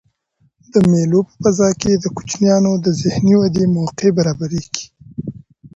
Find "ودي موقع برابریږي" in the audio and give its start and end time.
3.41-4.85